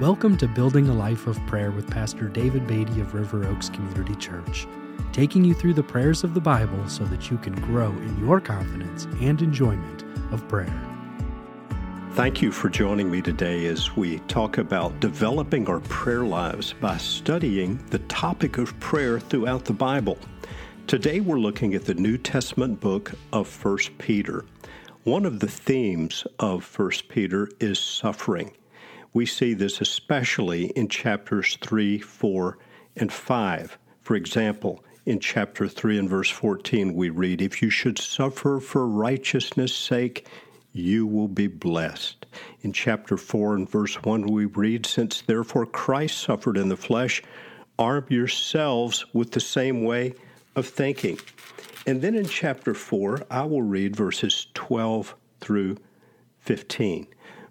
[0.00, 4.14] Welcome to Building a Life of Prayer with Pastor David Beatty of River Oaks Community
[4.14, 4.66] Church,
[5.12, 8.40] taking you through the prayers of the Bible so that you can grow in your
[8.40, 10.72] confidence and enjoyment of prayer.
[12.12, 16.96] Thank you for joining me today as we talk about developing our prayer lives by
[16.96, 20.16] studying the topic of prayer throughout the Bible.
[20.86, 24.46] Today we're looking at the New Testament book of 1 Peter.
[25.04, 28.52] One of the themes of 1 Peter is suffering.
[29.12, 32.58] We see this especially in chapters 3, 4,
[32.96, 33.78] and 5.
[34.02, 38.86] For example, in chapter 3 and verse 14, we read, If you should suffer for
[38.86, 40.26] righteousness' sake,
[40.72, 42.26] you will be blessed.
[42.62, 47.22] In chapter 4 and verse 1, we read, Since therefore Christ suffered in the flesh,
[47.78, 50.14] arm yourselves with the same way
[50.54, 51.18] of thinking.
[51.86, 55.78] And then in chapter 4, I will read verses 12 through
[56.40, 57.08] 15.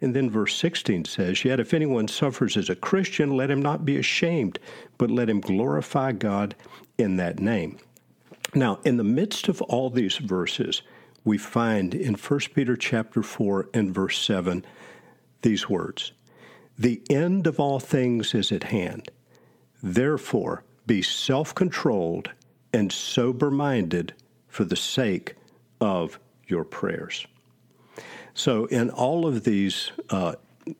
[0.00, 3.84] and then verse 16 says, Yet if anyone suffers as a Christian, let him not
[3.84, 4.58] be ashamed,
[4.96, 6.54] but let him glorify God
[6.96, 7.78] in that name.
[8.54, 10.82] Now, in the midst of all these verses,
[11.24, 14.64] we find in 1 Peter chapter 4 and verse 7
[15.42, 16.12] these words
[16.78, 19.10] The end of all things is at hand.
[19.82, 22.30] Therefore, be self controlled
[22.72, 24.14] and sober minded
[24.48, 25.36] for the sake
[25.80, 27.26] of your prayers.
[28.40, 30.36] So, in all of these uh,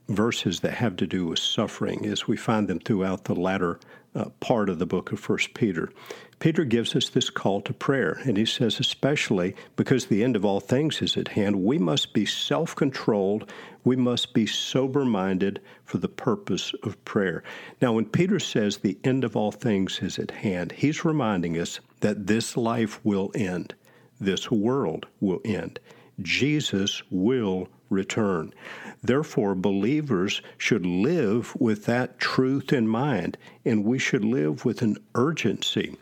[0.08, 3.78] verses that have to do with suffering, as we find them throughout the latter
[4.14, 5.92] uh, part of the book of First Peter,
[6.38, 10.44] Peter gives us this call to prayer, and he says, especially because the end of
[10.46, 13.52] all things is at hand, we must be self controlled,
[13.84, 17.42] we must be sober minded for the purpose of prayer.
[17.82, 21.80] Now, when Peter says the end of all things is at hand, he's reminding us
[22.00, 23.74] that this life will end,
[24.18, 25.78] this world will end.
[26.22, 28.54] Jesus will return.
[29.02, 34.96] Therefore, believers should live with that truth in mind, and we should live with an
[35.14, 35.96] urgency.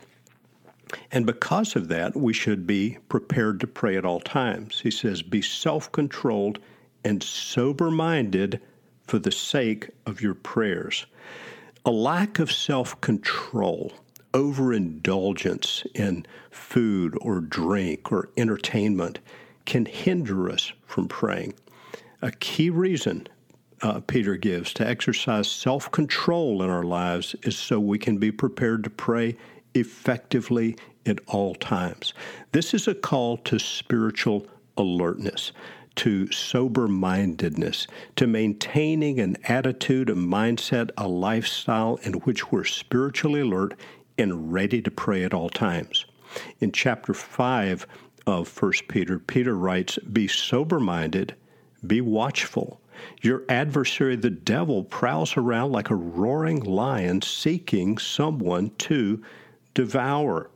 [1.11, 4.81] And because of that, we should be prepared to pray at all times.
[4.81, 6.59] He says, Be self controlled
[7.03, 8.61] and sober minded
[9.07, 11.05] for the sake of your prayers.
[11.85, 13.93] A lack of self control,
[14.33, 19.19] overindulgence in food or drink or entertainment,
[19.69, 21.53] can hinder us from praying.
[22.23, 23.27] A key reason
[23.81, 28.31] uh, Peter gives to exercise self control in our lives is so we can be
[28.31, 29.37] prepared to pray
[29.75, 30.75] effectively
[31.05, 32.13] at all times.
[32.51, 35.51] This is a call to spiritual alertness,
[35.97, 43.41] to sober mindedness, to maintaining an attitude, a mindset, a lifestyle in which we're spiritually
[43.41, 43.75] alert
[44.17, 46.05] and ready to pray at all times.
[46.59, 47.87] In chapter 5,
[48.25, 51.35] of 1 Peter, Peter writes, Be sober minded,
[51.85, 52.81] be watchful.
[53.21, 59.23] Your adversary, the devil, prowls around like a roaring lion seeking someone to
[59.73, 60.49] devour.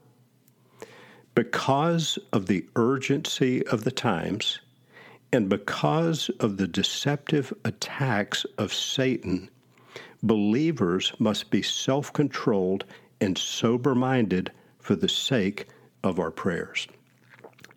[1.35, 4.59] Because of the urgency of the times,
[5.31, 9.49] and because of the deceptive attacks of Satan,
[10.21, 12.85] believers must be self controlled
[13.19, 15.67] and sober minded for the sake
[16.03, 16.87] of our prayers.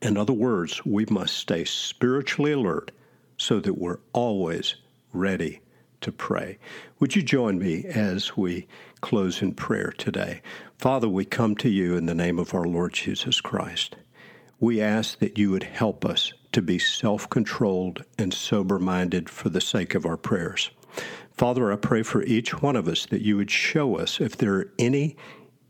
[0.07, 2.93] In other words, we must stay spiritually alert
[3.37, 4.77] so that we're always
[5.13, 5.59] ready
[6.01, 6.59] to pray.
[7.01, 8.69] Would you join me as we
[9.01, 10.43] close in prayer today?
[10.79, 13.97] Father, we come to you in the name of our Lord Jesus Christ.
[14.61, 19.49] We ask that you would help us to be self controlled and sober minded for
[19.49, 20.71] the sake of our prayers.
[21.33, 24.55] Father, I pray for each one of us that you would show us if there
[24.55, 25.17] are any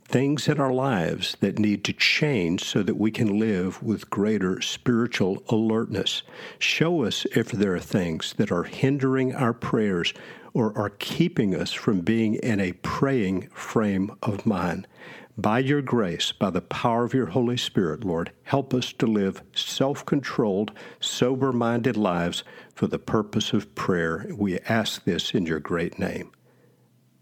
[0.06, 4.60] things in our lives that need to change so that we can live with greater
[4.60, 6.22] spiritual alertness.
[6.58, 10.14] Show us if there are things that are hindering our prayers
[10.54, 14.86] or are keeping us from being in a praying frame of mind.
[15.36, 19.42] By your grace, by the power of your Holy Spirit, Lord, help us to live
[19.54, 22.42] self controlled, sober minded lives
[22.74, 24.26] for the purpose of prayer.
[24.34, 26.30] We ask this in your great name.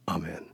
[0.06, 0.53] Amen.